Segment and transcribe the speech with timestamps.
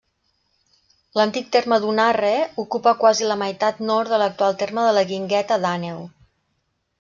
[1.19, 2.31] L'antic terme d'Unarre
[2.63, 6.03] ocupa quasi la meitat nord de l'actual terme de la Guingueta d'Àneu.